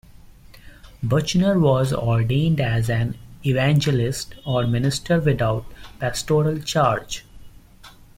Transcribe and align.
Buechner 1.07 1.59
was 1.59 1.93
ordained 1.93 2.59
as 2.59 2.89
an 2.89 3.15
evangelist, 3.45 4.33
or 4.47 4.65
minister 4.65 5.19
without 5.19 5.63
pastoral 5.99 6.57
charge. 6.57 7.23